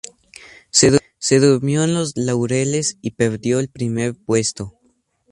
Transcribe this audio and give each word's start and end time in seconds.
Se 0.71 1.39
durmió 1.39 1.83
en 1.83 1.93
los 1.93 2.13
laureles 2.17 2.97
y 3.01 3.11
perdió 3.11 3.59
el 3.59 3.69
primer 3.69 4.15
puesto 4.15 4.73